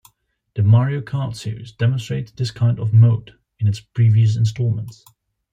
The 0.55 0.63
"Mario 0.63 1.01
Kart" 1.01 1.35
series 1.35 1.73
demonstrates 1.73 2.31
this 2.31 2.49
kind 2.49 2.79
of 2.79 2.91
mode 2.91 3.35
in 3.59 3.67
its 3.67 3.81
previous 3.81 4.35
installments. 4.35 5.05